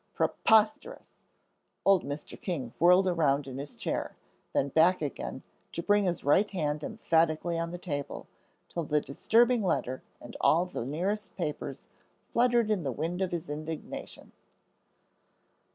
Preposterous!" 0.15 1.25
Old 1.85 2.03
Mr. 2.03 2.35
King 2.41 2.73
whirled 2.79 3.05
around 3.07 3.45
in 3.45 3.59
his 3.59 3.75
chair, 3.75 4.15
then 4.51 4.69
back 4.69 4.99
again, 4.99 5.43
to 5.73 5.83
bring 5.83 6.05
his 6.05 6.23
right 6.23 6.49
hand 6.49 6.83
emphatically 6.83 7.59
on 7.59 7.69
the 7.69 7.77
table, 7.77 8.25
till 8.67 8.83
the 8.83 8.99
disturbing 8.99 9.61
letter 9.61 10.01
and 10.19 10.35
all 10.41 10.65
the 10.65 10.85
nearest 10.87 11.35
papers 11.35 11.85
fluttered 12.33 12.71
in 12.71 12.81
the 12.81 12.91
wind 12.91 13.21
of 13.21 13.31
his 13.31 13.47
indignation. 13.47 14.31